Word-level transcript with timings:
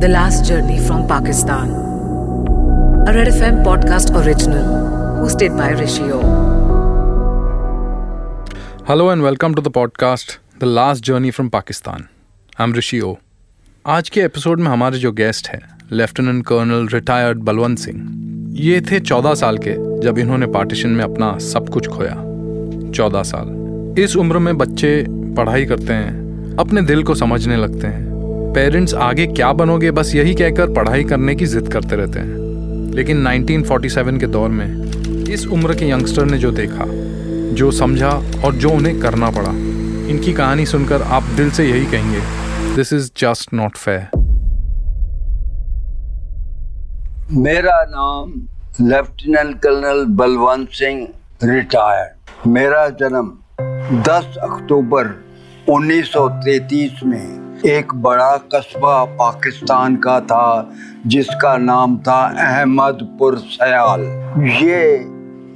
The 0.00 0.04
last 0.04 0.44
journey 0.44 0.80
from 0.80 1.02
Pakistan 1.08 1.72
podcast 3.64 4.14
original 4.14 4.62
hosted 5.20 5.52
by 5.52 5.74
Rishi 5.74 6.02
hello 8.88 9.12
and 9.12 9.22
welcome 9.22 9.54
to 9.54 9.62
the 9.62 9.68
podcast 9.68 10.40
the 10.60 10.64
last 10.64 11.04
journey 11.04 11.30
from 11.30 11.48
Pakistan 11.48 12.04
I 12.60 12.68
am 12.68 12.74
Rishi 12.74 13.16
आज 13.86 14.08
के 14.08 14.20
episode 14.20 14.60
में 14.60 14.66
हमारे 14.66 14.98
जो 14.98 15.12
guest 15.12 15.48
हैं 15.48 15.60
lieutenant 15.92 16.46
colonel 16.46 16.88
retired 16.88 17.38
Balwant 17.38 17.78
Singh 17.78 18.08
ये 18.60 18.80
थे 18.80 19.00
चौदह 19.00 19.34
साल 19.34 19.58
के, 19.58 20.00
जब 20.00 20.18
इन्होंने 20.18 20.46
पार्टीशन 20.46 20.88
में 20.88 21.04
अपना 21.04 21.38
सब 21.38 21.68
कुछ 21.68 21.88
खोया। 21.88 22.14
चौदह 22.92 23.22
साल। 23.22 23.46
इस 23.98 24.16
उम्र 24.16 24.38
में 24.38 24.58
बच्चे 24.58 25.06
पढ़ाई 25.08 25.64
करते 25.64 25.92
हैं, 25.92 26.56
अपने 26.56 26.82
दिल 26.82 27.02
को 27.02 27.14
समझने 27.14 27.56
लगते 27.56 27.86
हैं। 27.86 28.09
पेरेंट्स 28.54 28.94
आगे 28.94 29.26
क्या 29.26 29.52
बनोगे, 29.52 29.90
बस 29.90 30.14
यही 30.14 30.34
कहकर 30.34 30.72
पढ़ाई 30.72 31.04
करने 31.04 31.34
की 31.34 31.46
जिद 31.46 31.68
करते 31.72 31.96
रहते 31.96 32.18
हैं। 32.18 32.94
लेकिन 32.94 33.26
1947 33.26 34.18
के 34.20 34.26
दौर 34.26 34.48
में 34.48 35.26
इस 35.32 35.46
उम्र 35.46 35.74
के 35.74 35.90
यंगस्टर 35.90 36.24
ने 36.24 36.38
जो 36.38 36.50
देखा, 36.50 36.84
जो 37.54 37.70
समझा 37.70 38.10
और 38.44 38.54
जो 38.54 38.70
उन्हें 38.70 38.98
करना 39.00 39.30
पड़ा, 39.30 39.50
इनकी 40.10 40.32
कहानी 40.32 40.66
सुनकर 40.66 41.02
आप 41.02 41.22
दिल 41.36 41.50
से 41.50 41.64
यही 41.64 41.86
कहेंगे 41.86 42.20
this 42.76 42.92
is 42.92 43.10
just 43.16 43.54
not 43.54 43.76
fair 43.76 44.08
मेरा 47.32 47.82
नाम 47.88 48.32
lieutenant 48.88 49.58
colonel 49.60 50.04
Balwant 50.14 50.68
Singh 50.68 51.08
retired. 51.44 52.48
मेरा 52.48 52.88
जन्म 53.00 53.30
10 54.02 54.36
अक्टूबर 54.42 55.14
1933 55.68 57.04
में 57.04 57.39
एक 57.66 57.94
बड़ा 57.94 58.36
कस्बा 58.36 59.04
पाकिस्तान 59.04 59.96
का 59.96 60.20
था, 60.20 60.72
जिसका 61.06 61.56
नाम 61.56 61.98
था 61.98 62.20
अहमदपुर 62.38 63.38
सयाल। 63.38 64.00
ये 64.46 64.98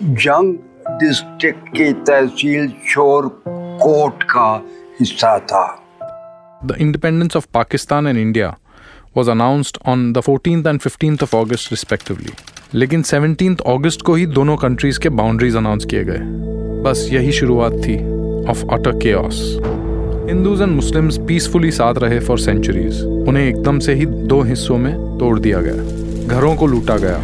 जंग 0.02 0.54
डिस्ट्रिक्ट 0.88 1.68
की 1.68 1.92
तहसील 1.92 2.68
शोर 2.68 3.42
कोट 3.82 4.22
का 4.22 4.62
हिस्सा 5.00 5.38
था। 5.38 5.84
The 6.64 6.76
independence 6.78 7.36
of 7.36 7.46
Pakistan 7.54 8.06
and 8.06 8.18
India 8.18 8.56
was 9.16 9.30
announced 9.30 9.78
on 9.86 10.12
the 10.12 10.18
14th 10.18 10.66
and 10.66 10.82
15th 10.86 11.22
of 11.22 11.34
August, 11.34 11.72
respectively. 11.72 12.32
लेकिन 12.74 13.02
17th 13.02 13.60
अगस्त 13.60 14.02
को 14.02 14.14
ही 14.14 14.26
दोनों 14.26 14.56
कंट्रीज़ 14.56 15.00
के 15.00 15.08
बाउंड्रीज 15.08 15.56
अनाउंस 15.56 15.84
किए 15.84 16.04
गए। 16.04 16.18
बस 16.82 17.08
यही 17.12 17.32
शुरुआत 17.32 17.72
थी 17.72 17.96
of 18.50 18.64
utter 18.72 18.92
chaos 18.92 19.58
Hindus 20.26 20.60
and 20.62 20.70
Muslims 20.72 21.16
peacefully 21.18 21.70
साथ 21.70 21.94
रहे 21.94 22.18
फॉर 22.18 22.38
सेंचुरीज 22.38 23.00
उन्हें 23.28 23.44
एकदम 23.44 23.78
से 23.78 23.94
ही 23.94 24.06
दो 24.06 24.40
हिस्सों 24.42 24.76
में 24.78 24.94
तोड़ 25.18 25.38
दिया 25.38 25.60
गया। 25.60 26.28
घरों 26.28 26.54
को 26.56 26.66
लूटा 26.66 26.96
गया, 26.96 27.18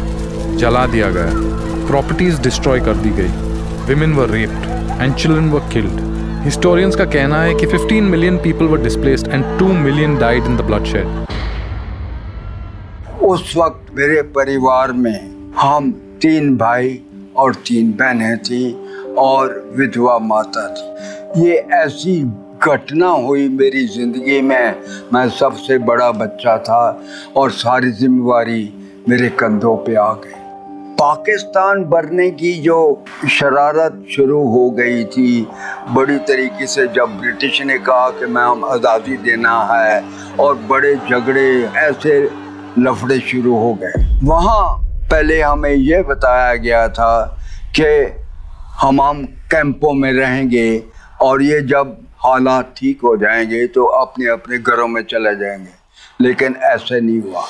जला 0.57 0.85
दिया 0.87 1.09
गया। 1.11 1.31
प्रॉपर्टीज़ 1.87 2.41
डिस्ट्रॉय 2.41 2.79
कर 2.79 2.95
दी 2.95 3.09
गई। 3.09 3.31
Women 3.87 4.13
were 4.13 4.29
raped 4.29 5.01
and 5.01 5.15
children 5.15 5.49
were 5.49 5.69
killed 5.73 5.99
historians 6.43 6.95
का 6.95 7.05
कहना 7.05 7.41
है 7.41 7.55
कि 7.55 7.65
15 7.67 8.09
million 8.09 8.37
people 8.37 8.65
were 8.65 8.81
displaced 8.83 9.27
and 9.27 9.45
2 9.59 9.71
million 9.79 10.17
died 10.17 10.43
in 10.43 10.57
the 10.57 10.61
bloodshed 10.61 11.25
उस 13.23 13.53
वक्त 13.57 13.93
मेरे 13.95 14.21
परिवार 14.37 14.91
में 14.91 15.19
हम 15.57 15.91
तीन 16.21 16.55
भाई 16.57 16.99
और 17.35 17.55
तीन 17.67 17.91
बहनें 17.91 18.37
थी 18.37 18.63
और 19.17 19.73
विधवा 19.77 20.17
माता 20.19 20.67
थी। 20.69 21.45
ये 21.45 21.55
ऐसी 21.73 22.23
घटना 22.63 23.07
हुई 23.07 23.47
मेरी 23.49 23.85
ज़िंदगी 23.87 24.41
में। 24.41 24.75
मैं 25.13 25.27
सबसे 25.29 25.77
बड़ा 25.79 26.11
बच्चा 26.13 26.57
था 26.59 26.83
और 27.37 27.51
सारी 27.51 27.91
जिम्मेवारी 27.91 28.61
मेरे 29.09 29.29
कंधों 29.39 29.75
पे 29.77 29.95
आ 29.95 30.11
गई। 30.15 30.39
पाकिस्तान 30.99 31.83
बनने 31.85 32.29
की 32.31 32.53
जो 32.61 32.77
शरारत 33.29 34.03
शुरू 34.11 34.41
हो 34.47 34.69
गई 34.71 35.03
थी, 35.05 35.47
बड़ी 35.89 36.17
तरीके 36.27 36.67
से 36.67 36.87
जब 36.87 37.17
ब्रिटिश 37.19 37.61
ने 37.61 37.77
कहा 37.79 38.09
कि 38.09 38.25
मैं 38.25 38.43
हम 38.43 38.65
आज़ादी 38.65 39.17
देना 39.19 39.57
है 39.71 40.03
और 40.39 40.55
बड़े 40.69 40.95
झगड़े, 40.95 41.49
ऐसे 41.77 42.21
लफड़े 42.79 43.19
शुरू 43.21 43.55
हो 43.55 43.73
गए। 43.81 44.19
वहाँ 44.23 44.77
पहले 45.11 45.41
हमें 45.41 45.73
यह 45.73 46.03
बताया 46.03 46.53
गया 46.57 46.87
था 46.89 47.39
कि 47.79 47.89
हम 48.81 49.01
हम 49.01 49.25
कैंपों 49.51 49.93
में 49.93 50.11
रहेंगे 50.13 50.83
और 51.21 51.41
ये 51.41 51.61
जब 51.63 51.97
हालात 52.23 52.73
ठीक 52.77 52.99
हो 53.03 53.15
जाएँगे 53.17 53.67
तो 53.67 53.83
अपने 53.83 54.27
अपने 54.27 54.57
घरों 54.57 54.87
में 54.87 55.01
चले 55.03 55.35
जाएँगे। 55.35 56.23
लेकिन 56.23 56.55
ऐसे 56.55 57.01
नहीं 57.01 57.21
हुआ। 57.21 57.45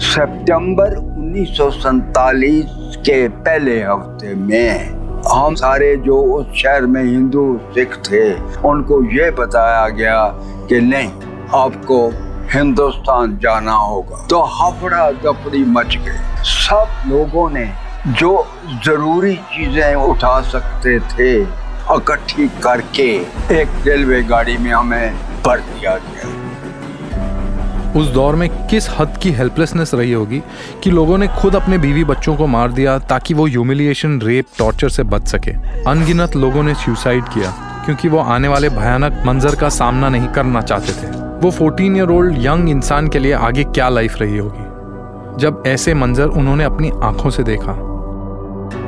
सितंबर 0.00 0.96
उन्नीस 0.96 1.58
के 2.96 3.28
पहले 3.28 3.82
हफ़्ते 3.82 4.34
में 4.34 4.96
हम 5.28 5.54
सारे 5.54 5.96
जो 5.96 6.16
उस 6.22 6.46
शहर 6.56 6.86
में 6.86 7.02
हिंदू, 7.04 7.60
सिख 7.74 7.96
थे, 7.96 8.34
उनको 8.68 9.02
ये 9.04 9.30
बताया 9.30 9.88
गया 9.88 10.26
कि 10.68 10.80
नहीं, 10.80 11.10
आपको 11.54 12.08
हिंदुस्तान 12.52 13.38
जाना 13.38 13.72
होगा। 13.72 14.26
तो 14.30 14.42
हफड़ा 14.42 15.10
दफड़ी 15.10 15.64
मच 15.64 15.96
गई। 15.96 16.44
सब 16.44 17.02
लोगों 17.06 17.50
ने 17.50 17.66
जो 18.08 18.46
ज़रूरी 18.84 19.34
चीज़ें 19.36 19.94
उठा 19.94 20.40
सकते 20.40 20.98
थे 21.00 21.65
इकट्ठी 21.92 22.48
करके 22.48 23.02
एक 23.60 23.68
रेलवे 23.86 24.22
गाड़ी 24.22 24.56
में 24.56 24.70
हमें 24.70 25.14
भर 25.46 25.60
दिया 25.60 25.96
गया। 25.96 26.46
उस 28.00 28.06
दौर 28.06 28.34
में 28.34 28.66
किस 28.66 28.90
हद 28.90 29.18
की 29.22 29.30
हेल्पलेसनेस 29.30 29.94
रही 29.94 30.12
होगी 30.12 30.42
कि 30.84 30.90
लोगों 30.90 31.18
ने 31.18 31.28
खुद 31.28 31.56
अपने 31.56 31.78
बीवी 31.78 32.04
बच्चों 32.04 32.36
को 32.36 32.46
मार 32.46 32.72
दिया 32.72 32.98
ताकि 32.98 33.34
वो 33.34 33.46
ह्यूमिलिएशन 33.46 34.20
रेप 34.20 34.46
टॉर्चर 34.58 34.88
से 34.88 35.02
बच 35.02 35.28
सके? 35.28 35.50
अनगिनत 35.82 36.36
लोगों 36.36 36.62
ने 36.62 36.74
सुसाइड 36.74 37.24
किया 37.24 37.50
क्योंकि 37.84 38.08
वो 38.08 38.18
आने 38.18 38.48
वाले 38.48 38.68
भयानक 38.68 39.22
मंजर 39.26 39.54
का 39.54 39.68
सामना 39.68 40.08
नहीं 40.08 40.28
करना 40.28 40.60
चाहते 40.60 40.92
थे। 40.92 41.10
वो 41.38 41.50
14 41.50 41.96
ईयर 41.96 42.08
ओल्ड 42.08 42.36
यंग 42.36 42.70
इंसान 42.70 43.08
के 43.08 43.18
लिए 43.18 43.32
आगे 43.32 43.64
क्या 43.64 43.88
लाइफ 43.88 44.16
रही 44.16 44.38
होगी? 44.38 44.62
जब 45.40 45.62
ऐसे 45.66 45.94
मंजर 45.94 46.26
उन्होंने 46.26 46.64
अपनी 46.64 46.90
आँखों 47.02 47.30
से 47.30 47.42
देखा 47.42 47.72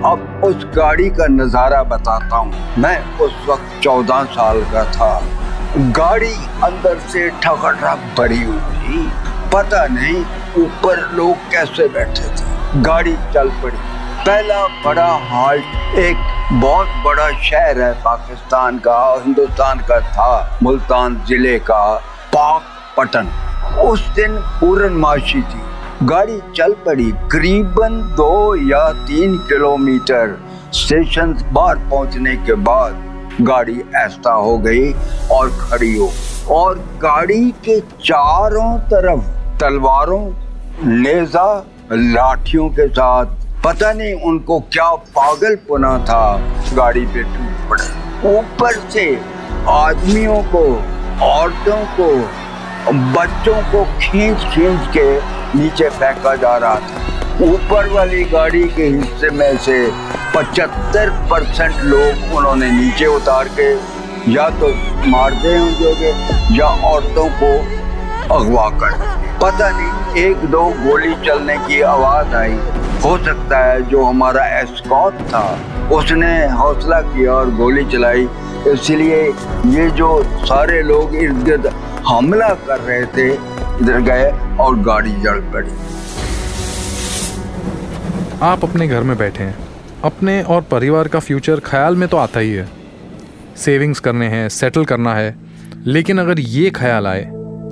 अब 0.06 0.42
उस 0.44 0.64
गाड़ी 0.76 1.08
का 1.10 1.26
नज़ारा 1.26 1.82
बताता 1.84 2.36
हूँ। 2.36 2.76
मैं 2.78 2.98
उस 3.18 3.32
वक्त 3.48 3.80
चौदह 3.82 4.24
साल 4.32 4.60
का 4.72 4.84
था। 4.92 5.20
गाड़ी 5.96 6.34
अंदर 6.64 6.98
से 7.08 7.28
ठकाठक 7.42 8.14
भरी 8.18 8.42
हुई 8.42 8.58
थी। 8.58 9.06
पता 9.52 9.86
नहीं 9.86 10.20
ऊपर 10.62 11.00
लोग 11.12 11.50
कैसे 11.50 11.88
बैठे 11.88 12.28
थे। 12.28 12.82
गाड़ी 12.82 13.16
चल 13.34 13.50
पड़ी। 13.62 13.76
पहला 14.26 14.66
बड़ा 14.84 15.08
हाल्ट 15.30 15.98
एक 15.98 16.16
बहुत 16.52 16.88
बड़ा 17.04 17.30
शहर 17.40 17.80
है 17.80 17.92
पाकिस्तान 18.02 18.78
का, 18.78 18.98
हिंदुस्तान 19.24 19.78
का 19.88 20.00
था, 20.00 20.58
मुल्तान 20.62 21.16
ज़िले 21.28 21.58
का, 21.60 21.94
पाक 22.34 22.62
पटन। 22.96 23.28
उस 23.82 24.06
दिन 24.16 24.36
पूर्णमाशी 24.60 25.42
थी। 25.42 25.62
गाड़ी 26.02 26.38
चल 26.56 26.72
पड़ी 26.86 27.10
करीबन 27.32 27.94
दो 28.16 28.54
या 28.70 28.88
तीन 29.06 29.36
किलोमीटर। 29.38 30.34
स्टेशन 30.72 31.32
बाहर 31.52 31.76
पहुँचने 31.90 32.34
के 32.36 32.54
बाद 32.66 33.38
गाड़ी 33.40 33.80
ऐसा 33.96 34.32
हो 34.32 34.56
गई 34.58 34.92
और 35.32 35.50
खड़ी 35.60 35.96
हो। 35.96 36.10
और 36.50 36.78
गाड़ी 37.02 37.50
के 37.64 37.78
चारों 37.80 38.78
तरफ़ 38.90 39.24
तलवारों 39.60 40.20
नेजा 40.84 41.66
लाठियों 41.92 42.68
के 42.68 42.86
साथ। 42.88 43.26
पता 43.64 43.92
नहीं 43.92 44.14
उनको 44.22 44.58
क्या 44.60 44.90
पागल 45.16 45.56
पुना 45.68 45.98
था, 45.98 46.36
गाड़ी 46.74 47.04
पे 47.06 47.22
टूट 47.22 47.68
पड़े। 47.70 48.36
ऊपर 48.36 48.78
से 48.90 49.08
आदमियों 49.68 50.42
को, 50.54 50.64
औरतों 51.24 51.84
को, 51.96 52.12
बच्चों 53.18 53.60
को 53.72 53.84
खींच 54.00 54.38
खींच 54.54 54.88
के 54.96 55.37
नीचे 55.56 55.88
फेंका 55.90 56.34
जा 56.36 56.56
रहा 56.56 56.74
था। 56.74 57.44
ऊपर 57.44 57.88
वाली 57.88 58.22
गाड़ी 58.24 58.62
के 58.68 58.86
हिस्से 58.86 59.30
में 59.30 59.56
से 59.58 59.78
75 60.34 61.10
परसेंट 61.30 61.82
लोग 61.84 62.34
उन्होंने 62.36 62.70
नीचे 62.70 63.06
उतार 63.06 63.48
के 63.60 63.72
या 64.32 64.48
तो 64.60 64.68
मारते 65.10 65.56
होंगे 65.58 66.10
या 66.56 66.66
औरतों 66.86 67.28
को 67.42 67.52
अगवा 68.34 68.68
कर 68.80 69.06
पता 69.42 69.68
नहीं, 69.70 70.24
एक 70.24 70.44
दो 70.50 70.62
गोली 70.78 71.14
चलने 71.26 71.56
की 71.58 71.80
आवाज़ 71.82 72.34
आई। 72.36 72.58
हो 73.04 73.16
सकता 73.18 73.58
है 73.58 73.82
जो 73.82 74.02
हमारा 74.04 74.44
एस्कॉट 74.58 75.20
था, 75.28 75.42
उसने 75.92 76.32
हौसला 76.50 77.00
किया 77.02 77.32
और 77.32 77.50
गोली 77.54 77.84
चलाई। 77.84 78.28
इसलिए 78.66 79.22
ये 79.68 79.88
जो 79.90 80.08
सारे 80.46 80.82
लोग 80.82 81.14
इर्द 81.16 81.42
गिर्द 81.44 81.66
हमला 82.08 82.48
कर 82.66 82.80
रहे 82.80 83.04
थे 83.06 83.30
इधर 83.80 84.00
गए 84.02 84.30
और 84.60 84.78
गाड़ी 84.82 85.10
जल 85.22 85.40
पड़ी। 85.52 85.70
आप 88.42 88.64
अपने 88.64 88.86
घर 88.88 89.02
में 89.02 89.16
बैठे 89.18 89.44
हैं। 89.44 89.56
अपने 90.04 90.40
और 90.44 90.62
परिवार 90.62 91.08
का 91.08 91.18
फ्यूचर 91.18 91.60
ख्याल 91.60 91.96
में 91.96 92.08
तो 92.08 92.16
आता 92.16 92.40
ही 92.40 92.52
है। 92.52 92.66
सेविंग्स 93.56 94.00
करने 94.00 94.26
हैं 94.26 94.48
सेटल 94.48 94.84
करना 94.84 95.14
है। 95.14 95.34
लेकिन 95.86 96.18
अगर 96.18 96.40
ये 96.40 96.70
ख्याल 96.70 97.06
आए 97.06 97.24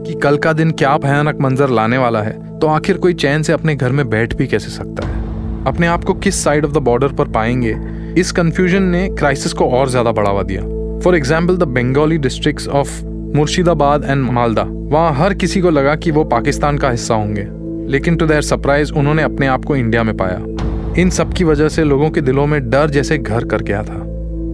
कि 0.07 0.15
कल 0.15 0.37
का 0.37 0.53
दिन 0.53 0.71
क्या 0.73 0.97
भयानक 0.99 1.41
मंजर 1.41 1.69
लाने 1.71 1.99
वाला 1.99 2.23
है 2.23 2.59
तो 2.59 2.67
आखिर 2.69 2.97
कोई 2.97 3.15
चैन 3.15 3.43
से 3.43 3.53
अपने 3.53 3.75
घर 3.75 3.93
में 3.93 4.09
बैठ 4.09 4.35
भी 4.37 4.47
कैसे 4.47 4.71
सकता 4.71 5.07
है? 5.07 5.65
अपने 5.67 5.87
आप 5.87 6.05
को 6.05 6.15
किस 6.17 6.43
साइड 6.45 6.65
ऑफ़ 6.65 6.73
द 6.73 6.83
बॉर्डर 6.83 7.13
पर 7.13 7.29
पाएँगे? 7.31 7.77
इस 8.21 8.33
कंफ्यूजन 8.33 8.83
ने 8.85 9.09
क्राइसिस 9.11 9.53
को 9.53 9.69
और 9.71 9.89
ज़्यादा 9.91 10.13
बढ़ावा 10.13 10.43
दिया। 10.43 10.63
For 11.01 11.17
example 11.17 11.57
the 11.57 11.69
Bengali 11.75 12.19
district 12.19 12.69
of 12.71 13.01
Murshidabad 13.37 14.05
and 14.05 14.23
Malda, 14.25 14.63
वहाँ 14.63 15.13
हर 15.15 15.35
किसी 15.35 15.61
को 15.61 15.71
लगा 15.71 15.95
कि 15.97 16.11
वो 16.11 16.25
पाकिस्तान 16.27 16.79
का 16.79 16.91
हिस्सा 16.91 17.15
होंगे। 17.15 17.47
लेकिन 17.91 18.17
टू 18.17 18.27
देयर 18.27 18.43
सरप्राइज़ 18.43 18.93
उन्होंने 18.93 19.23
अपने 19.23 19.47
आप 19.47 19.65
को 19.65 19.77
इंडिया 19.77 20.03
में 20.03 20.17
पाया। 20.17 21.01
इन 21.01 21.11
सब 21.11 21.33
की 21.33 21.45
वजह 21.45 21.69
से 21.69 21.85
लोगों 21.85 22.09
के 22.11 22.21
दिलों 22.21 22.47
में 22.47 22.59
डर 22.71 22.91
जैसे 22.91 23.19
घर 23.19 23.45
कर 23.45 23.63
गया 23.63 23.83
था। 23.83 23.99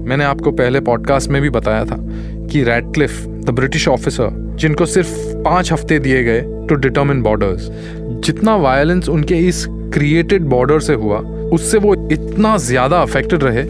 मैंने 0.07 0.25
आपको 0.25 0.53
पहले 0.53 0.81
पॉडकास्ट 0.81 1.31
में 1.31 1.41
भी 1.43 1.51
बताया 1.51 1.85
था 1.85 1.97
कि 2.47 2.63
रेडक्लिफ 2.65 3.21
द 3.45 3.51
ब्रिटिश 3.51 3.87
ऑफिसर 3.89 4.57
जिनको 4.61 4.87
सिर्फ़ 4.87 5.15
पाँच 5.45 5.73
हफ़्ते 5.73 5.99
दिए 5.99 6.25
गए 6.25 6.41
टू 6.69 6.75
डिटर्मिन 6.77 7.23
बॉर्डर्स 7.23 7.69
जितना 8.25 8.57
वायलेंस 8.57 9.09
उनके 9.09 9.39
इस 9.49 9.65
क्रिएटेड 9.69 10.43
बॉर्डर 10.47 10.81
से 10.81 10.95
हुआ, 10.95 11.19
उससे 11.51 11.79
वो 11.79 11.95
इतना 12.11 12.57
ज़्यादा 12.59 13.01
अफेक्टेड 13.03 13.45
रहे 13.45 13.65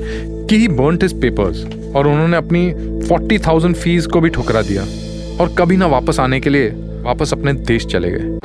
कि 0.47 0.59
ही 0.59 0.69
बर्नट 0.71 1.03
हिज 1.03 1.21
पेपर्स 1.21 1.65
और 1.97 2.07
उन्होंने 2.07 2.37
अपनी 2.37 2.71
फोर्टी 3.09 3.39
थाउज़ेंड 3.39 3.75
फ़ीस 3.77 4.07
को 4.07 4.21
भी 4.21 4.29
ठुकरा 4.31 4.63
दिया। 4.63 4.85
और 5.43 5.55
कभी 5.59 5.77
ना 5.77 5.87
वापस 5.87 6.19
आने 6.21 6.39
के 6.41 6.51
लिए 6.51 6.69
वापस 7.03 7.33
अपने 7.33 7.53
देश 7.69 7.85
चले 7.87 8.11
गए। 8.11 8.39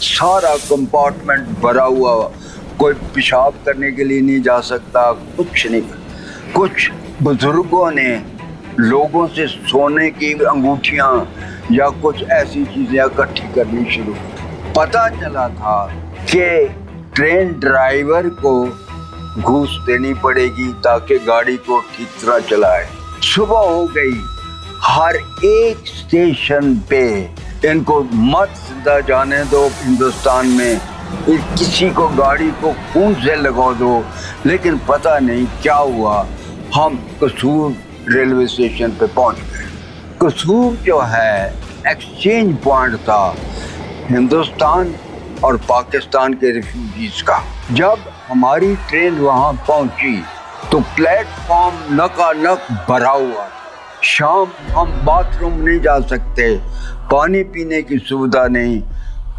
सारा 0.00 0.54
कंपार्टमेंट 0.56 1.48
भरा 1.60 1.84
हुआ, 1.84 2.12
कोई 2.78 2.94
पेशाब 3.14 3.54
करने 3.66 3.90
के 3.92 4.04
लिए 4.04 4.20
नहीं 4.20 4.40
जा 4.40 4.58
सकता, 4.60 5.00
कुछ 5.36 5.66
नहीं। 5.66 6.52
कुछ 6.52 6.90
बुज़ुर्गों 7.22 7.90
ने 7.90 8.08
लोगों 8.80 9.26
से 9.28 9.46
सोने 9.46 10.10
की 10.10 10.32
अंगूठियाँ 10.32 11.12
या 11.72 11.88
कुछ 12.02 12.22
ऐसी 12.22 12.64
चीज़ें 12.64 13.04
इकट्ठी 13.04 13.52
करनी 13.54 13.84
शुरू। 13.94 14.14
पता 14.76 15.08
चला 15.16 15.48
था 15.48 15.76
कि 16.24 16.46
ट्रेन 17.14 17.52
ड्राइवर 17.60 18.28
को 18.44 18.54
घूस 19.42 19.76
देनी 19.86 20.14
पड़ेगी 20.22 20.72
ताकि 20.84 21.18
गाड़ी 21.26 21.56
को 21.66 21.80
ठीक 21.96 22.08
तरह 22.22 22.38
चलाए। 22.48 22.86
सुबह 23.22 23.58
हो 23.58 23.86
गई। 23.86 24.20
हर 24.82 25.16
एक 25.44 25.84
स्टेशन 25.86 26.74
पे 26.90 27.30
इनको 27.64 28.02
मत 28.12 28.50
जाने 28.88 29.44
दो 29.44 29.68
हिंदुस्तान 29.68 30.46
में। 30.46 30.80
किसी 31.28 31.90
को 31.90 32.08
गाड़ी 32.08 32.50
को 32.50 32.72
खून 32.72 33.14
से 33.14 33.36
लगा 33.36 33.72
दो। 33.72 34.04
लेकिन 34.46 34.80
पता 34.88 35.18
नहीं 35.18 35.46
क्या 35.62 35.74
हुआ। 35.74 36.26
हम 36.74 36.96
कसूर 37.24 37.74
रेलवे 38.14 38.46
स्टेशन 38.46 38.90
पे 38.90 39.06
पहुँच 39.06 39.36
गए। 39.36 39.66
कसूर 40.22 40.74
जो 40.76 41.00
है, 41.00 41.54
एक्सचेंज 41.88 42.56
पॉइंट 42.56 42.96
था 42.96 43.36
हिंदुस्तान 44.10 44.94
और 45.44 45.56
पाकिस्तान 45.56 46.34
के 46.34 46.50
रिफ्यूजीज 46.52 47.22
का। 47.22 47.42
जब 47.72 47.98
हमारी 48.28 48.76
ट्रेन 48.76 49.18
वहाँ 49.18 49.52
पहुँची 49.68 50.24
तो 50.72 50.80
प्लेटफॉर्म 50.80 51.76
नका 51.92 52.32
नक 52.32 52.86
भरा 52.88 53.10
हुआ 53.10 53.48
शाम 54.04 54.48
हम 54.70 54.90
बाथरूम 55.04 55.52
नहीं 55.52 55.80
जा 55.80 56.00
सकते। 56.00 56.60
पानी 57.12 57.42
पीने 57.42 57.82
की 57.82 57.98
सुविधा 57.98 58.46
नहीं। 58.46 58.82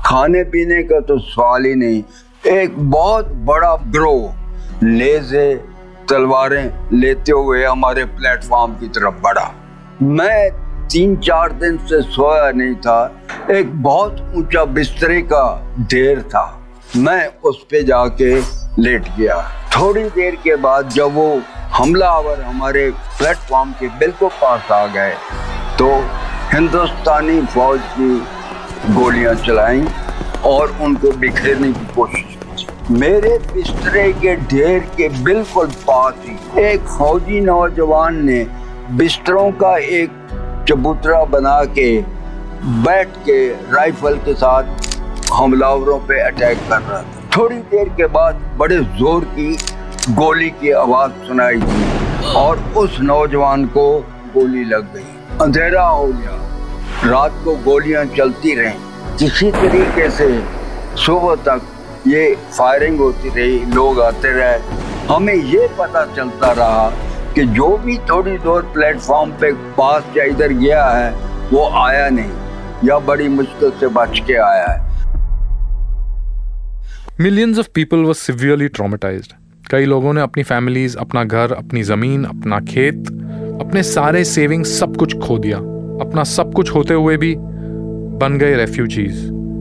खाने 0.06 0.44
पीने 0.44 0.84
का 0.84 1.00
तो 1.00 1.20
सवाल 1.20 1.66
ही 1.66 1.76
नहीं। 1.76 2.04
एक 2.48 2.80
बहुत 2.80 3.28
बड़ा 3.28 3.76
ग्रोह 3.76 4.34
लेजे 4.84 5.56
तलवारें 6.10 6.90
लेते 6.94 7.32
हुए 7.32 7.66
हमारे 7.66 8.06
प्लेटफॉर्म 8.06 8.74
की 8.74 8.88
तरफ़ 8.88 9.16
बढ़ा। 9.22 9.52
मैं 10.02 10.52
तीन 10.88 11.16
चार 11.16 11.52
दिन 11.52 11.78
से 11.78 12.02
सोया 12.02 12.52
नहीं 12.52 12.76
था। 12.76 13.22
एक 13.52 13.84
बहुत 13.84 14.34
ऊँचा 14.36 14.66
बिस्तरे 14.66 15.22
का 15.22 15.76
ढेर 15.80 16.22
था। 16.22 16.60
मैं 16.98 17.32
उस 17.44 17.66
पे 17.72 17.84
जाके 17.84 18.42
लेट 18.82 19.04
गया। 19.18 19.59
थोड़ी 19.76 20.04
देर 20.10 20.36
के 20.36 20.56
बाद 20.56 20.90
जब 20.90 21.14
वो 21.14 21.42
हमलावर 21.74 22.42
हमारे 22.42 22.90
प्लेटफॉर्म 23.18 23.72
के 23.72 23.88
बिल्कुल 24.00 24.30
पास 24.42 24.72
आ 24.72 24.86
गए 24.96 25.14
तो 25.80 25.90
हिंदुस्तानी 26.54 27.42
फौज 27.46 27.80
की 27.98 28.94
गोलियाँ 28.94 29.34
चलाई 29.36 29.86
और 30.46 30.76
उनको 30.82 31.12
बिखेरने 31.18 31.72
की 31.74 31.86
कोशिश 31.96 32.36
की। 32.36 32.94
मेरे 32.94 33.38
बिस्तरे 33.54 34.12
के 34.14 34.36
ढेर 34.46 34.80
के 34.98 35.10
बिल्कुल 35.24 35.68
पास 35.88 36.14
ही 36.26 36.64
एक 36.64 36.88
फौजी 36.98 37.40
नौजवान 37.42 38.24
ने 38.26 38.44
बिस्तरों 38.98 39.52
का 39.62 39.76
एक 39.78 40.66
चबूतरा 40.70 41.24
बना 41.36 41.64
के 41.78 41.90
बैठ 42.86 43.18
के 43.26 43.48
राइफल 43.74 44.18
के 44.26 44.34
साथ 44.34 45.32
हमलावरों 45.34 46.00
पे 46.00 46.20
अटैक 46.22 46.58
कर 46.70 46.82
रहा 46.82 47.02
था। 47.02 47.19
थोड़ी 47.40 47.56
देर 47.56 47.90
के 47.90 48.06
बाद 48.06 48.40
बड़े 48.58 48.78
ज़ोर 48.78 49.26
की 49.26 49.52
गोली 50.14 50.50
की 50.52 50.72
आवाज़ 50.72 51.12
सुनाई 51.28 51.56
दी 51.56 52.34
और 52.36 52.60
उस 52.78 52.98
नौजवान 53.00 53.66
को 53.66 53.84
गोली 54.34 54.64
लग 54.64 54.94
गई। 54.94 55.38
अंधेरा 55.42 55.84
हो 55.84 56.08
गया। 56.08 57.12
रात 57.12 57.40
को 57.46 57.56
गोलियाँ 57.56 58.04
चलती 58.18 58.54
रहीं। 58.56 59.18
किसी 59.18 59.52
तरीके 59.52 60.10
से 60.10 60.28
सुबह 61.06 61.36
तक 61.48 61.62
ये 62.08 62.36
फायरिंग 62.58 63.00
होती 63.00 63.30
रही, 63.30 63.60
लोग 63.74 64.02
आते 64.02 64.32
रहे। 64.32 64.60
हमें 65.08 65.34
ये 65.34 65.68
पता 65.80 66.06
चलता 66.16 66.52
रहा 66.52 66.90
कि 67.36 67.46
जो 67.46 67.76
भी 67.78 67.98
थोड़ी 68.10 68.38
दूर 68.40 68.72
प्लेटफॉर्म 68.74 69.32
पे 69.32 69.52
पास 69.80 70.04
या 70.18 70.26
इधर 70.26 70.54
गया 70.56 70.84
है, 70.86 71.12
वो 71.54 71.70
आया 71.86 72.10
नहीं 72.10 72.88
या 72.90 73.00
बड़ी 73.00 73.28
मुश्किल 73.30 73.72
से 73.80 73.88
बच 73.88 74.20
के 74.20 74.38
आया 74.42 74.68
है। 74.68 74.89
Millions 77.22 77.58
of 77.60 77.68
people 77.76 77.98
were 77.98 78.14
severely 78.14 78.68
traumatised 78.68 79.32
कई 79.72 79.86
लोगों 79.86 80.12
ने 80.14 80.22
अपनी 80.22 80.44
फैमिलीज़ 80.44 80.96
अपना 80.98 81.24
घर 81.24 81.52
अपनी 81.54 81.82
ज़मीन 81.84 82.24
अपना 82.26 82.60
खेत 82.60 83.08
अपने 83.62 83.82
सारे 83.84 84.24
सेविंग 84.26 84.64
सब 84.66 84.96
कुछ 84.98 85.18
खो 85.20 85.38
दिया 85.38 85.58
अपना 86.06 86.24
सब 86.26 86.54
कुछ 86.54 86.74
होते 86.76 86.94
हुए 86.94 87.18
भी 87.18 87.34
बन 88.22 88.38
गए 88.42 88.56
रेफ्यूजीज 88.58 89.18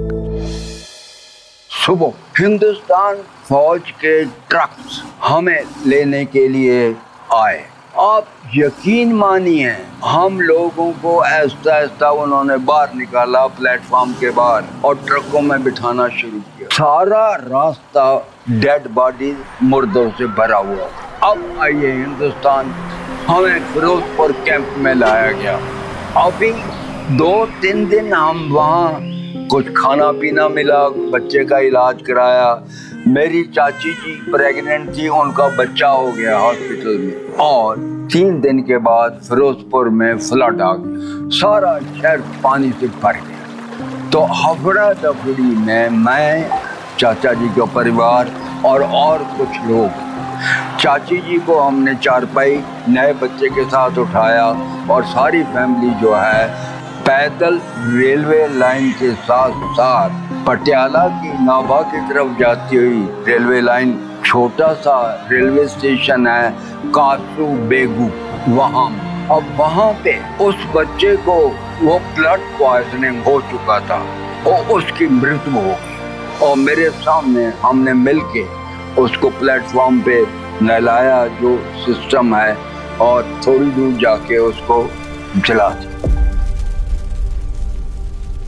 सुबह 1.85 2.13
हिंदुस्तान 2.39 3.15
फौज 3.49 3.81
के 3.91 4.23
ट्रक्स 4.23 5.03
हमें 5.23 5.63
लेने 5.87 6.25
के 6.25 6.47
लिए 6.47 6.95
आए। 7.33 7.63
आप 7.99 8.27
यकीन 8.55 9.13
मानिए 9.13 9.77
हम 10.05 10.41
लोगों 10.41 10.91
को 10.91 11.25
ऐसा 11.25 11.77
ऐसा 11.77 12.11
उन्होंने 12.11 12.57
बाहर 12.57 12.89
निकाला 12.95 13.47
प्लेटफॉर्म 13.47 14.13
के 14.13 14.29
बाहर 14.29 14.63
और 14.85 14.95
ट्रकों 14.95 15.41
में 15.41 15.63
बिठाना 15.63 16.07
शुरू 16.07 16.39
किया। 16.39 16.60
सारा 16.71 17.35
रास्ता 17.35 18.03
डेड 18.49 18.87
बॉडी 18.91 19.37
मुर्दों 19.63 20.09
से 20.09 20.27
भरा 20.27 20.57
हुआ। 20.57 20.85
अब 21.23 21.59
आइए 21.61 21.91
हिंदुस्तान, 21.91 22.69
हमें 23.27 23.59
फिरोजपुर 23.73 24.31
कैंप 24.31 24.75
में 24.77 24.93
लाया 24.95 25.31
गया। 25.31 25.55
अभी 26.25 26.51
दो 27.17 27.45
तीन 27.45 27.87
दिन 27.89 28.13
हम 28.13 28.49
वहाँ 28.51 28.99
कुछ 29.47 29.67
खाना 29.77 30.11
पीना 30.11 30.47
मिला, 30.49 30.89
बच्चे 30.89 31.45
का 31.45 31.59
इलाज 31.59 32.01
कराया। 32.01 32.63
मेरी 33.07 33.43
चाची 33.43 33.93
जी 33.93 34.31
प्रेग्नेंट 34.31 34.97
थी, 34.97 35.07
उनका 35.07 35.47
बच्चा 35.47 35.87
हो 35.87 36.11
गया 36.11 36.37
हॉस्पिटल 36.37 36.97
में। 36.97 37.35
और 37.35 37.75
तीन 38.13 38.41
दिन 38.41 38.59
के 38.59 38.77
बाद 38.77 39.21
फिरोजपुर 39.29 39.89
में 39.89 40.17
फ्लड 40.17 40.61
आ 40.61 40.73
गया। 40.79 41.29
सारा 41.29 41.79
शहर 41.79 42.17
पानी 42.43 42.71
से 42.71 42.87
भर 42.87 43.13
गया। 43.13 43.40
तो 44.11 44.21
हफड़ा 44.21 44.93
दफड़ी 44.93 45.43
में 45.43 45.89
मैं, 45.89 46.49
चाचा 46.99 47.33
जी 47.33 47.47
का 47.49 47.65
परिवार 47.65 48.31
और 48.65 48.83
और 48.83 49.23
कुछ 49.37 49.59
लोग। 49.65 50.77
चाची 50.79 51.17
जी 51.17 51.37
को 51.39 51.59
हमने 51.59 51.93
चारपाई 51.95 52.63
नए 52.89 53.13
बच्चे 53.13 53.49
के 53.49 53.63
साथ 53.65 53.97
उठाया 53.97 54.45
और 54.91 55.05
सारी 55.05 55.43
फैमिली 55.43 55.93
जो 55.93 56.13
है, 56.15 56.47
पैदल 57.01 57.59
रेलवे 57.77 58.47
लाइन 58.47 58.91
के 58.91 59.11
साथ 59.11 59.63
साथ 59.73 60.45
पटियाला 60.47 61.07
की 61.07 61.33
नाभा 61.45 61.81
की 61.81 62.01
तरफ़ 62.09 62.37
जाती 62.39 62.75
हुई 62.75 63.07
रेलवे 63.27 63.61
लाइन, 63.61 63.99
छोटा 64.25 64.73
सा 64.73 64.99
रेलवे 65.31 65.67
स्टेशन 65.67 66.27
है, 66.27 66.51
कासू 66.87 67.47
बेगू, 67.67 68.11
वहाँ। 68.55 68.89
अब 69.31 69.55
वहाँ 69.57 69.91
पे 70.03 70.19
उस 70.43 70.55
बच्चे 70.75 71.15
को 71.15 71.41
वो 71.83 71.97
ब्लड 72.15 72.39
पॉइजनिंग 72.59 73.23
हो 73.23 73.39
चुका 73.41 73.79
था 73.79 73.99
और 74.47 74.67
उसकी 74.73 75.07
मृत्यु 75.07 75.53
हो 75.53 75.61
गई। 75.61 76.45
और 76.47 76.55
मेरे 76.57 76.89
सामने 76.89 77.45
हमने 77.61 77.93
मिलके 77.93 78.43
उसको 79.01 79.29
प्लेटफॉर्म 79.29 80.01
पे 80.01 80.21
नहलाया 80.61 81.25
जो 81.41 81.55
सिस्टम 81.85 82.35
है 82.35 82.55
और 83.01 83.23
थोड़ी 83.47 83.71
दूर 83.71 83.93
जाके 84.01 84.37
उसको 84.37 84.83
जला 85.37 85.69
दिया। 85.69 85.89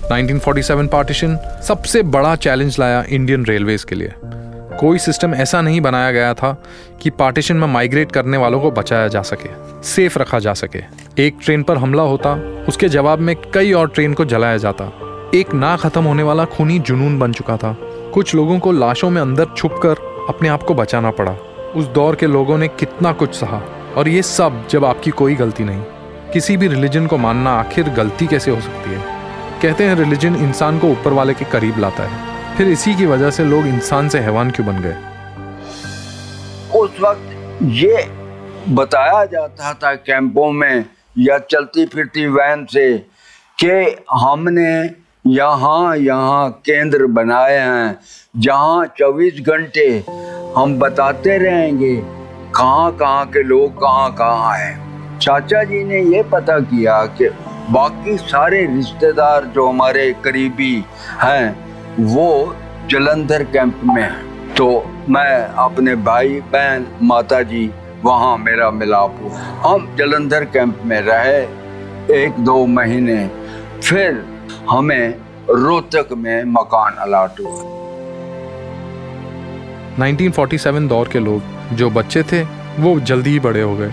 1947 0.09 0.87
पार्टीशन 0.87 1.37
सबसे 1.67 2.01
बड़ा 2.15 2.35
चैलेंज 2.35 2.79
लाया 2.79 3.03
इंडियन 3.09 3.45
रेलवेज 3.45 3.83
के 3.83 3.95
लिए। 3.95 4.13
कोई 4.79 4.97
सिस्टम 4.97 5.33
ऐसा 5.33 5.61
नहीं 5.61 5.81
बनाया 5.81 6.11
गया 6.11 6.33
था 6.33 6.63
कि 7.01 7.09
पार्टीशन 7.09 7.55
में 7.55 7.67
माइग्रेट 7.67 8.11
करने 8.11 8.37
वालों 8.37 8.59
को 8.59 8.71
बचाया 8.71 9.07
जा 9.07 9.21
सके, 9.21 9.49
सेफ़ 9.83 10.19
रखा 10.19 10.39
जा 10.39 10.53
सके। 10.53 10.81
एक 11.25 11.37
ट्रेन 11.43 11.63
पर 11.63 11.77
हमला 11.77 12.03
होता, 12.03 12.33
उसके 12.67 12.89
जवाब 12.89 13.19
में 13.19 13.35
कई 13.35 13.71
और 13.71 13.87
ट्रेन 13.87 14.13
को 14.13 14.25
जलाया 14.25 14.57
जाता। 14.57 14.91
एक 15.35 15.53
ना 15.53 15.75
खत्म 15.75 16.03
होने 16.03 16.23
वाला 16.23 16.45
खूनी 16.45 16.79
जुनून 16.79 17.19
बन 17.19 17.33
चुका 17.33 17.57
था। 17.57 17.77
कुछ 18.13 18.35
लोगों 18.35 18.59
को 18.59 18.71
लाशों 18.71 19.09
में 19.09 19.21
अंदर 19.21 19.45
छुप 19.57 19.79
कर 19.83 20.25
अपने 20.29 20.49
आप 20.49 20.63
को 20.63 20.73
बचाना 20.73 21.11
पड़ा। 21.11 21.31
उस 21.75 21.85
दौर 21.85 22.15
के 22.15 22.27
लोगों 22.27 22.57
ने 22.57 22.67
कितना 22.67 23.11
कुछ 23.11 23.35
सहा, 23.35 23.61
और 23.97 24.07
ये 24.07 24.21
सब 24.21 24.67
जब 24.67 24.85
आपकी 24.85 25.11
कोई 25.11 25.35
गलती 25.35 25.63
नहीं। 25.63 25.81
किसी 26.33 26.57
भी 26.57 26.67
रिलीजन 26.67 27.07
को 27.07 27.17
मानना 27.17 27.51
आखिर 27.51 27.89
गलती 27.89 28.27
कैसे 28.27 28.51
हो 28.51 28.61
सकती 28.61 28.89
है? 28.89 29.01
कहते 29.61 29.83
हैं, 29.83 29.95
रिलीजन 29.95 30.35
इंसान 30.35 30.79
को 30.79 30.87
ऊपर 30.87 31.13
वाले 31.13 31.33
के 31.33 31.45
करीब 31.45 31.79
लाता 31.79 32.03
है। 32.03 32.32
फिर 32.57 32.67
इसी 32.67 32.93
की 32.95 33.05
वजह 33.05 33.29
से 33.31 33.43
लोग 33.45 33.67
इंसान 33.67 34.09
से 34.09 34.19
हैवान 34.19 34.51
क्यों 34.51 34.67
बन 34.67 34.81
गए? 34.81 34.95
उस 36.79 36.99
वक्त 37.01 37.59
ये 37.61 38.03
बताया 38.69 39.23
जाता 39.25 39.73
था 39.73 39.93
कैंपों 39.95 40.51
में 40.51 40.85
या 41.17 41.37
चलती 41.51 41.85
फिरती 41.85 42.25
वैन 42.27 42.65
से 42.65 42.97
कि 43.57 43.95
हमने 44.21 44.71
यहाँ 45.27 45.97
यहाँ 45.97 46.49
केंद्र 46.65 47.05
बनाए 47.07 47.57
हैं, 47.57 47.99
जहाँ 48.37 48.85
24 49.01 49.39
घंटे 49.41 49.87
हम 50.57 50.77
बताते 50.79 51.37
रहेंगे 51.37 51.95
कहाँ 52.55 52.91
कहाँ 52.97 53.25
के 53.25 53.43
लोग 53.43 53.73
कहाँ 53.73 54.13
कहाँ 54.15 54.57
हैं। 54.57 55.19
चाचा 55.19 55.63
जी 55.63 55.83
ने 55.83 56.01
ये 56.15 56.23
पता 56.23 56.59
किया 56.59 57.05
कि 57.17 57.29
बाकी 57.71 58.17
सारे 58.17 58.65
रिश्तेदार 58.65 59.45
जो 59.45 59.67
हमारे 59.69 60.11
करीबी 60.23 60.73
हैं 61.21 61.62
वो 61.99 62.55
जलंधर 62.89 63.43
कैंप 63.43 63.81
में 63.85 64.01
हैं। 64.03 64.53
तो 64.55 64.67
मैं 65.09 65.45
अपने 65.45 65.95
भाई, 65.95 66.29
बहन 66.29 66.85
माता 67.01 67.41
जी 67.41 67.69
वहाँ 68.03 68.37
मेरा 68.37 68.69
मिलाप 68.71 69.19
हुआ। 69.21 69.39
हम 69.63 69.95
जलंधर 69.95 70.45
कैंप 70.45 70.81
में 70.85 71.01
रहे 71.01 71.41
एक 72.23 72.39
दो 72.39 72.65
महीने, 72.65 73.27
फिर 73.83 74.25
हमें 74.69 75.15
रोहतक 75.49 76.09
में 76.13 76.43
मकान 76.43 76.93
अलाट 76.93 77.39
हुआ। 77.39 77.61
1947 79.99 80.87
दौर 80.87 81.07
के 81.07 81.19
लोग 81.19 81.75
जो 81.75 81.89
बच्चे 81.89 82.23
थे, 82.23 82.43
वो 82.79 82.99
जल्दी 82.99 83.29
ही 83.29 83.39
बड़े 83.39 83.61
हो 83.61 83.75
गए। 83.75 83.91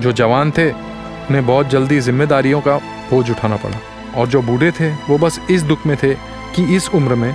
जो 0.00 0.12
जवान 0.12 0.50
थे, 0.50 0.70
उन्हें 0.70 1.46
बहुत 1.46 1.68
जल्दी 1.68 2.00
जिम्मेदारियों 2.00 2.60
का 2.60 2.76
बोझ 3.10 3.30
उठाना 3.30 3.56
पड़ा। 3.56 3.78
और 4.20 4.28
जो 4.28 4.42
बूढ़े 4.42 4.70
थे, 4.70 4.90
वो 4.90 5.18
बस 5.18 5.40
इस 5.50 5.62
दुख 5.62 5.86
में 5.86 5.96
थे 6.02 6.37
कि 6.56 6.64
इस 6.76 6.88
उम्र 6.94 7.14
में 7.14 7.34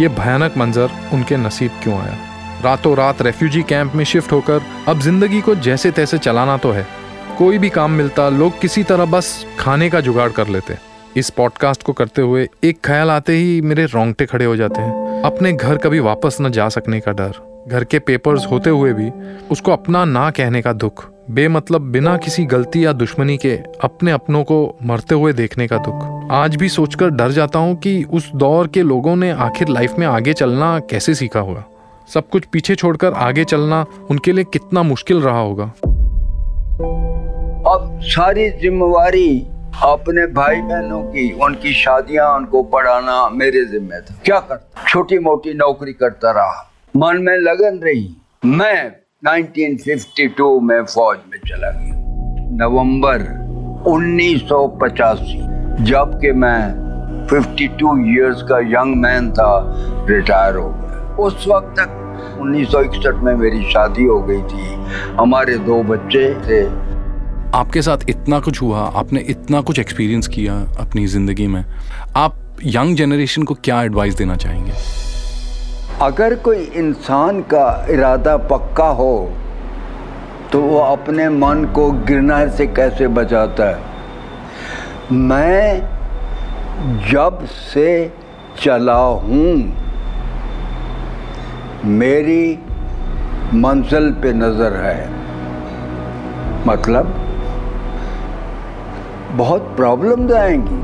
ये 0.00 0.08
भयानक 0.10 0.56
मंजर 0.56 0.90
उनके 1.12 1.36
नसीब 1.36 1.70
क्यों 1.82 1.98
आया? 1.98 2.16
रातों 2.64 2.96
रात 2.96 3.22
रेफ्यूजी 3.22 3.62
कैंप 3.62 3.94
में 3.94 4.04
शिफ्ट 4.04 4.32
होकर 4.32 4.62
अब 4.88 5.00
ज़िंदगी 5.00 5.40
को 5.40 5.54
जैसे 5.56 5.90
तैसे 5.90 6.18
चलाना 6.18 6.56
तो 6.56 6.70
है। 6.70 6.86
कोई 7.38 7.58
भी 7.58 7.68
काम 7.70 7.90
मिलता, 7.90 8.28
लोग 8.28 8.60
किसी 8.60 8.82
तरह 8.82 9.04
बस 9.06 9.44
खाने 9.58 9.90
का 9.90 10.00
जुगाड़ 10.00 10.30
कर 10.30 10.48
लेते। 10.48 10.76
इस 11.16 11.30
पॉडकास्ट 11.30 11.82
को 11.82 11.92
करते 11.92 12.22
हुए 12.22 12.48
एक 12.64 12.78
ख्याल 12.84 13.10
आते 13.10 13.32
ही 13.32 13.60
मेरे 13.60 13.84
रोंगटे 13.84 14.26
खड़े 14.26 14.44
हो 14.44 14.56
जाते 14.56 14.80
हैं। 14.80 15.22
अपने 15.22 15.52
घर 15.52 15.76
कभी 15.76 15.98
वापस 16.00 16.36
न 16.40 16.50
जा 16.50 16.68
सकने 16.68 17.00
का 17.00 17.12
डर, 17.12 17.32
घर 17.68 17.84
के 17.84 17.98
पेपर्स 18.00 18.46
होते 18.46 18.70
हुए 18.70 18.92
भी 18.92 19.10
उसको 19.50 19.72
अपना 19.72 20.04
ना 20.04 20.30
कहने 20.30 20.62
का 20.62 20.72
दुख। 20.74 21.04
बेमतलब 21.32 21.80
बिना 21.80 22.16
किसी 22.16 22.44
गलती 22.44 22.84
या 22.84 22.92
दुश्मनी 22.92 23.36
के 23.36 23.52
अपने 23.82 24.10
अपनों 24.10 24.44
को 24.44 24.76
मरते 24.82 25.14
हुए 25.14 25.32
देखने 25.32 25.66
का 25.66 25.76
दुख। 25.78 26.28
आज 26.32 26.56
भी 26.56 26.68
सोचकर 26.68 27.10
डर 27.10 27.30
जाता 27.30 27.58
हूँ 27.58 27.76
कि 27.76 28.04
उस 28.04 28.30
दौर 28.34 28.66
के 28.66 28.82
लोगों 28.82 29.16
ने 29.16 29.30
आखिर 29.30 29.68
लाइफ 29.68 29.94
में 29.98 30.06
आगे 30.06 30.32
चलना 30.32 30.78
कैसे 30.78 31.14
सीखा 31.14 31.40
होगा। 31.40 31.64
सब 32.14 32.28
कुछ 32.28 32.44
पीछे 32.44 32.74
छोड़कर 32.74 33.12
आगे 33.12 33.44
चलना 33.44 33.84
उनके 34.10 34.32
लिए 34.32 34.44
कितना 34.44 34.82
मुश्किल 34.82 35.20
रहा 35.20 35.40
होगा। 35.40 35.64
अब 37.72 38.00
सारी 38.02 38.50
जिम्मेवारी 38.50 39.46
अपने 39.82 40.26
भाई 40.26 40.60
बहनों 40.60 41.02
की, 41.02 41.30
उनकी 41.32 41.72
शादियाँ, 41.74 42.36
उनको 42.36 42.62
पढ़ाना 42.62 43.28
मेरे 43.28 43.64
जिम्मे 43.64 44.00
था। 44.00 44.14
क्या 44.24 44.38
करता? 44.38 44.84
छोटी 44.88 45.18
मोटी 45.18 45.54
नौकरी 45.54 45.92
करता 45.92 46.30
रहा। 46.30 46.72
मन 46.96 47.22
में 47.22 47.36
लगन 47.38 47.80
रही, 47.84 48.16
मैं 48.44 49.01
1952 49.26 50.60
में 50.60 50.84
फौज 50.84 51.18
में 51.32 51.38
चला 51.48 51.70
गया। 51.70 51.94
नवंबर 52.66 53.20
1985 53.88 55.20
जबकि 55.84 56.32
मैं 56.32 57.26
52 57.26 58.16
इयर्स 58.16 58.42
का 58.42 58.58
यंग 58.58 58.96
मैन 58.96 59.30
था 59.32 59.74
रिटायर 60.10 60.56
हो 60.56 60.68
गया। 60.68 61.16
उस 61.16 61.46
वक्त 61.48 61.66
तक 61.66 61.88
1961 62.40 63.22
में 63.22 63.34
मेरी 63.34 63.62
शादी 63.72 64.04
हो 64.04 64.22
गई 64.22 64.42
थी। 64.42 64.74
हमारे 65.20 65.58
दो 65.58 65.82
बच्चे 65.82 66.34
थे। 66.34 66.66
आपके 67.58 67.82
साथ 67.82 67.98
इतना 68.08 68.40
कुछ 68.40 68.62
हुआ, 68.62 68.80
आपने 68.80 69.20
इतना 69.20 69.60
कुछ 69.60 69.78
एक्सपीरियंस 69.78 70.26
किया 70.28 70.54
अपनी 70.80 71.06
ज़िंदगी 71.06 71.46
में। 71.46 71.64
आप 72.16 72.56
यंग 72.64 72.96
जनरेशन 72.96 73.42
को 73.42 73.54
क्या 73.54 73.82
एडवाइस 73.82 74.14
देना 74.14 74.36
चाहेंगे? 74.36 74.72
अगर 76.02 76.34
कोई 76.36 76.62
इंसान 76.76 77.40
का 77.52 77.64
इरादा 77.90 78.36
पक्का 78.50 78.86
हो 79.00 79.14
तो 80.52 80.60
वो 80.60 80.78
अपने 80.78 81.28
मन 81.28 81.64
को 81.74 81.90
गिरना 82.06 82.46
से 82.48 82.66
कैसे 82.68 83.08
बचाता 83.08 83.64
है? 83.66 83.78
मैं 85.12 85.62
जब 87.10 87.44
से 87.46 87.86
चला 88.62 88.94
हूँ, 88.94 89.52
मेरी 91.92 92.58
मंजिल 93.54 94.10
पे 94.22 94.32
नज़र 94.32 94.72
है। 94.76 95.00
मतलब 96.66 97.14
बहुत 99.36 99.72
प्रॉब्लम्स 99.76 100.32
आएँगी, 100.34 100.80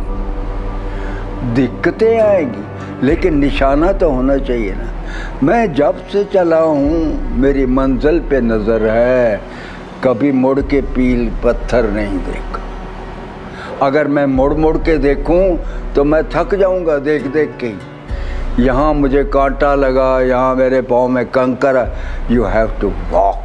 दिक्कतें 1.55 2.21
आएँगी, 2.21 2.63
लेकिन 3.07 3.39
निशाना 3.39 3.93
तो 3.93 4.11
होना 4.11 4.37
चाहिए 4.39 4.75
ना। 4.75 4.88
मैं 5.43 5.73
जब 5.75 6.07
से 6.09 6.25
चला 6.25 6.61
हूँ, 6.61 7.39
मेरी 7.41 7.67
मंजिल 7.69 8.21
पे 8.21 8.41
नज़र 8.43 8.87
है। 8.89 9.41
कभी 10.05 10.33
मुड़ 10.35 10.61
के 10.63 10.81
पील 10.95 11.29
पत्थर 11.45 11.91
नहीं 11.91 12.19
देखा। 12.21 12.67
अगर 13.87 14.09
मैं 14.09 14.27
मुड़ 14.29 14.53
मुड़ 14.55 14.77
के 14.79 14.97
देखूँ 14.99 15.43
तो 15.95 16.05
मैं 16.05 16.23
थक 16.31 16.55
जाऊँगा 16.55 16.99
देख 17.01 17.27
देख 17.29 17.57
के। 17.63 17.73
यहाँ 18.63 18.93
मुझे 18.95 19.23
कांटा 19.25 19.75
लगा, 19.75 20.21
यहाँ 20.21 20.55
मेरे 20.55 20.81
पाँव 20.83 21.09
में 21.09 21.25
कंकर 21.27 21.77
यू 22.31 22.45
हैव 22.47 22.73
टू 22.81 22.89
वॉक 23.11 23.45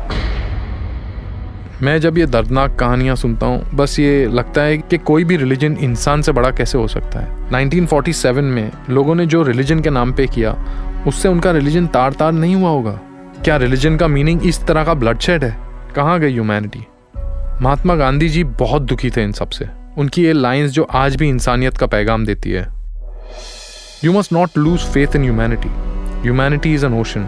मैं 1.83 1.99
जब 2.01 2.17
ये 2.17 2.25
दर्दनाक 2.25 2.75
कहानियाँ 2.79 3.15
सुनता 3.15 3.45
हूँ, 3.45 3.63
बस 3.73 3.97
ये 3.99 4.25
लगता 4.27 4.61
है 4.61 4.77
कि 4.79 4.97
कोई 4.99 5.23
भी 5.23 5.37
रिलीजन 5.37 5.75
इंसान 5.81 6.21
से 6.21 6.31
बड़ा 6.31 6.51
कैसे 6.51 6.77
हो 6.77 6.87
सकता 6.87 7.19
है। 7.19 7.49
1947 7.51 8.41
में 8.43 8.71
लोगों 8.89 9.15
ने 9.15 9.25
जो 9.25 9.41
रिलीजन 9.43 9.79
के 9.79 9.89
नाम 9.89 10.13
पे 10.13 10.27
किया 10.27 10.55
उससे 11.07 11.29
उनका 11.29 11.51
रिलीजन 11.51 11.87
तार 11.87 12.13
तार 12.13 12.31
नहीं 12.31 12.55
हुआ 12.55 12.69
होगा। 12.69 12.91
क्या 13.43 13.57
रिलीजन 13.57 13.97
का 13.97 14.07
मीनिंग 14.07 14.45
इस 14.45 14.63
तरह 14.65 14.83
का 14.83 14.93
ब्लड 14.93 15.19
शेड 15.19 15.43
है? 15.43 15.55
कहाँ 15.95 16.19
गई 16.19 16.31
ह्यूमैनिटी 16.31 16.85
महात्मा 17.61 17.95
गांधी 17.95 18.29
जी 18.29 18.43
बहुत 18.43 18.81
दुखी 18.81 19.09
थे 19.09 19.23
इन 19.23 19.31
सबसे। 19.31 19.67
उनकी 19.97 20.23
ये 20.23 20.33
लाइंस 20.33 20.71
जो 20.71 20.83
आज 20.83 21.15
भी 21.15 21.29
इंसानियत 21.29 21.77
का 21.77 21.87
पैगाम 21.87 22.25
देती 22.25 22.51
है। 22.51 22.67
You 24.03 24.13
must 24.13 24.33
not 24.33 24.57
lose 24.57 24.79
faith 24.79 25.15
in 25.15 25.23
humanity 25.23 25.69
humanity 26.21 26.73
is 26.73 26.85
an 26.85 26.99
ocean 26.99 27.27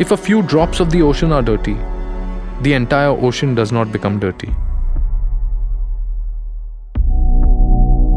if 0.00 0.12
a 0.12 0.16
few 0.16 0.40
drops 0.40 0.80
of 0.80 0.88
the 0.88 1.00
ocean 1.02 1.32
are 1.32 1.42
dirty 1.42 1.76
the 2.64 2.72
entire 2.74 3.14
ocean 3.28 3.54
does 3.54 3.72
not 3.72 3.90
become 3.94 4.18
dirty. 4.20 4.50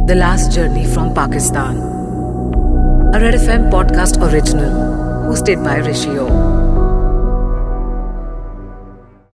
The 0.05 0.19
Last 0.21 0.51
Journey 0.51 0.85
from 0.85 1.13
Pakistan. 1.15 1.94
A 3.15 3.17
Red 3.17 3.35
FM 3.35 3.69
podcast 3.71 4.21
original 4.21 4.73
hosted 5.31 5.63
by 5.63 5.77
Rishi. 5.77 6.34